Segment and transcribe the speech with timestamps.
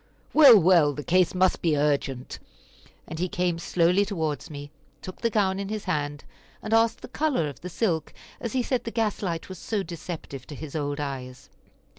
[0.33, 2.39] "Well, well, the case must be urgent,"
[3.07, 4.71] and he came slowly towards me,
[5.03, 6.23] took the gown in his hand,
[6.63, 9.83] and asked the color of the silk, as he said the gas light was so
[9.83, 11.51] deceptive to his old eyes.